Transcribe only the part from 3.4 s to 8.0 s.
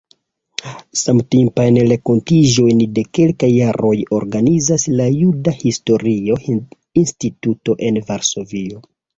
jaroj organizas la Juda Historia Instituto